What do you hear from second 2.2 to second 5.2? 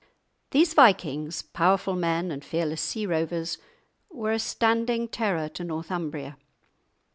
and fearless sea rovers, were a standing